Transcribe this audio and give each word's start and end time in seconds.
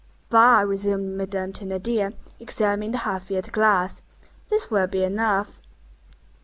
"Bah!" 0.31 0.61
resumed 0.61 1.15
Madame 1.15 1.53
Thénardier, 1.53 2.15
examining 2.39 2.89
the 2.89 2.97
half 2.97 3.25
filled 3.25 3.51
glass, 3.51 4.01
"this 4.49 4.71
will 4.71 4.87
be 4.87 5.03
enough." 5.03 5.61